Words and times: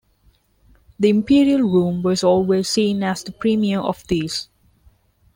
The 0.99 1.09
Imperial 1.09 1.61
Room 1.61 2.01
was 2.01 2.23
always 2.23 2.67
seen 2.67 3.03
as 3.03 3.23
the 3.23 3.31
premiere 3.31 3.81
of 3.81 4.03
these. 4.07 4.49